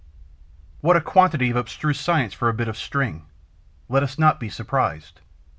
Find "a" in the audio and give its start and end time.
0.97-0.99, 2.49-2.55